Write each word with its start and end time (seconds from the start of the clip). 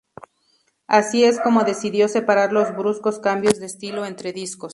Así 0.87 1.23
es 1.25 1.39
como 1.39 1.63
decidió 1.63 2.07
separar 2.07 2.51
los 2.53 2.75
bruscos 2.75 3.19
cambios 3.19 3.59
de 3.59 3.67
estilo 3.67 4.03
entre 4.07 4.33
discos. 4.33 4.69